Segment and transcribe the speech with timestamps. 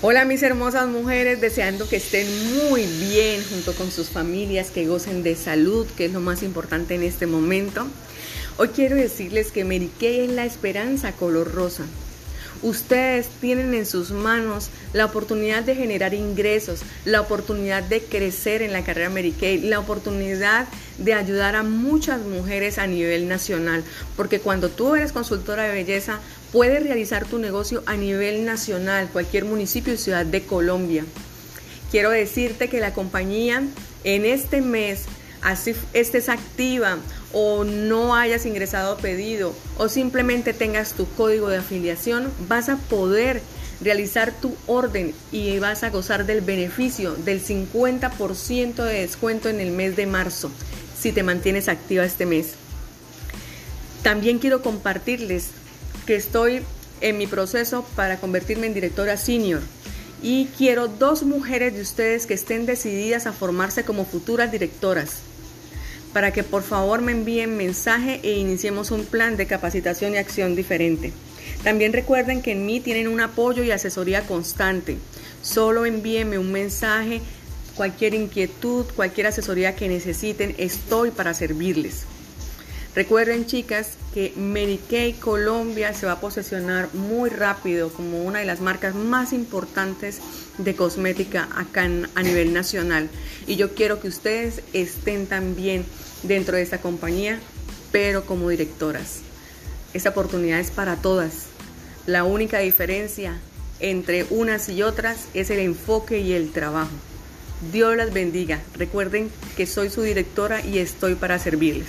[0.00, 2.28] Hola mis hermosas mujeres, deseando que estén
[2.68, 6.94] muy bien junto con sus familias, que gocen de salud, que es lo más importante
[6.94, 7.84] en este momento.
[8.58, 11.84] Hoy quiero decirles que Mary es la esperanza color rosa.
[12.62, 18.72] Ustedes tienen en sus manos la oportunidad de generar ingresos, la oportunidad de crecer en
[18.72, 20.66] la carrera Mary Kay, la oportunidad
[20.98, 23.84] de ayudar a muchas mujeres a nivel nacional,
[24.16, 26.18] porque cuando tú eres consultora de belleza,
[26.52, 31.04] puedes realizar tu negocio a nivel nacional, cualquier municipio y ciudad de Colombia.
[31.92, 33.62] Quiero decirte que la compañía
[34.04, 35.04] en este mes
[35.42, 36.98] así estés activa
[37.32, 43.42] o no hayas ingresado pedido o simplemente tengas tu código de afiliación, vas a poder
[43.80, 49.70] realizar tu orden y vas a gozar del beneficio del 50% de descuento en el
[49.70, 50.50] mes de marzo
[50.98, 52.54] si te mantienes activa este mes.
[54.02, 55.48] También quiero compartirles
[56.06, 56.62] que estoy
[57.00, 59.60] en mi proceso para convertirme en directora senior
[60.22, 65.22] y quiero dos mujeres de ustedes que estén decididas a formarse como futuras directoras
[66.12, 70.56] para que por favor me envíen mensaje e iniciemos un plan de capacitación y acción
[70.56, 71.12] diferente.
[71.62, 74.96] También recuerden que en mí tienen un apoyo y asesoría constante.
[75.42, 77.20] Solo envíenme un mensaje,
[77.76, 82.04] cualquier inquietud, cualquier asesoría que necesiten, estoy para servirles.
[82.94, 84.32] Recuerden chicas que
[84.88, 90.20] Kay Colombia se va a posesionar muy rápido como una de las marcas más importantes
[90.56, 93.08] de cosmética acá a nivel nacional.
[93.46, 95.84] Y yo quiero que ustedes estén también
[96.22, 97.38] dentro de esta compañía,
[97.92, 99.20] pero como directoras.
[99.94, 101.46] Esta oportunidad es para todas.
[102.06, 103.38] La única diferencia
[103.80, 106.90] entre unas y otras es el enfoque y el trabajo.
[107.72, 108.60] Dios las bendiga.
[108.76, 111.88] Recuerden que soy su directora y estoy para servirles.